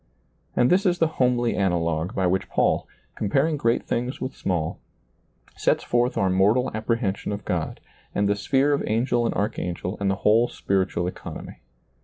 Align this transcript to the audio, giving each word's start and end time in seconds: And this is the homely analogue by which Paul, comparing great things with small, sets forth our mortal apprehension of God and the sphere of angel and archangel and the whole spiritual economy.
And 0.55 0.71
this 0.71 0.83
is 0.87 0.97
the 0.97 1.05
homely 1.21 1.55
analogue 1.55 2.15
by 2.15 2.25
which 2.25 2.49
Paul, 2.49 2.87
comparing 3.13 3.55
great 3.55 3.83
things 3.85 4.19
with 4.19 4.35
small, 4.35 4.79
sets 5.55 5.83
forth 5.83 6.17
our 6.17 6.27
mortal 6.31 6.71
apprehension 6.73 7.31
of 7.31 7.45
God 7.45 7.79
and 8.15 8.27
the 8.27 8.35
sphere 8.35 8.73
of 8.73 8.83
angel 8.87 9.27
and 9.27 9.35
archangel 9.35 9.97
and 9.99 10.09
the 10.09 10.15
whole 10.25 10.47
spiritual 10.47 11.05
economy. 11.05 11.57